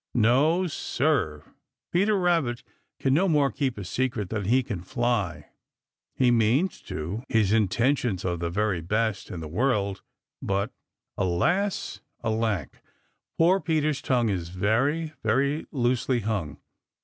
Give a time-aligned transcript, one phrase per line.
[0.15, 1.43] No, Sir,
[1.91, 2.63] Peter Rabbit
[2.99, 5.51] can no more keep a secret than he can fly.
[6.15, 7.23] He means to.
[7.29, 10.01] His intentions are the very best in the world,
[10.41, 10.71] but
[11.19, 12.01] Alas!
[12.23, 12.81] alack!
[13.37, 16.57] poor Peter's tongue Is very, very loosely hung.